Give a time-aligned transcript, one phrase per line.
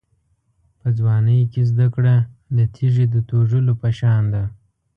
[0.79, 2.15] په ځوانۍ کې زده کړه
[2.57, 4.43] د تېږې د توږلو په شان ده.